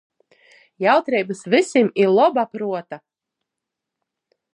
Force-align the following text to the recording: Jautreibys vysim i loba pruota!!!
Jautreibys 0.85 1.43
vysim 1.53 1.91
i 2.05 2.07
loba 2.13 2.45
pruota!!! 2.55 2.99